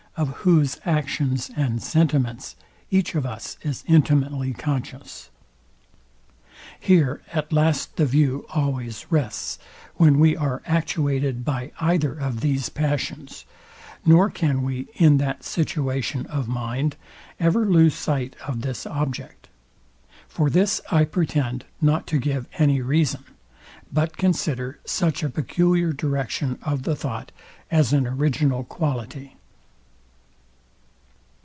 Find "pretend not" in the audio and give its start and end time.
21.05-22.05